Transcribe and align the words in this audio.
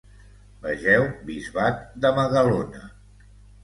Vegeu 0.63 1.05
bisbat 1.29 1.87
de 2.05 2.15
Magalona. 2.19 2.87